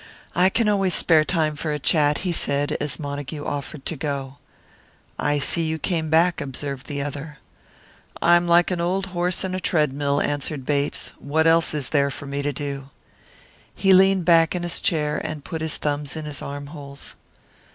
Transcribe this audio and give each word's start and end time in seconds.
"I 0.33 0.49
can 0.49 0.67
always 0.67 0.95
spare 0.95 1.23
time 1.23 1.55
for 1.55 1.71
a 1.71 1.77
chat," 1.77 2.25
he 2.25 2.31
said, 2.31 2.71
as 2.81 2.97
Montague 2.97 3.45
offered 3.45 3.85
to 3.85 3.95
go. 3.95 4.37
"I 5.19 5.37
see 5.37 5.67
you 5.67 5.77
came 5.77 6.09
back," 6.09 6.41
observed 6.41 6.87
the 6.87 7.03
other. 7.03 7.37
"I'm 8.19 8.47
like 8.47 8.71
an 8.71 8.81
old 8.81 9.05
horse 9.13 9.43
in 9.43 9.53
a 9.53 9.59
tread 9.59 9.93
mill," 9.93 10.19
answered 10.19 10.65
Bates. 10.65 11.13
"What 11.19 11.45
else 11.45 11.75
is 11.75 11.89
there 11.89 12.09
for 12.09 12.25
me 12.25 12.41
to 12.41 12.51
do?" 12.51 12.89
He 13.75 13.93
leaned 13.93 14.25
back 14.25 14.55
in 14.55 14.63
his 14.63 14.79
chair, 14.81 15.21
and 15.23 15.43
put 15.45 15.61
his 15.61 15.77
thumbs 15.77 16.15
in 16.15 16.25
his 16.25 16.41
armholes. 16.41 17.13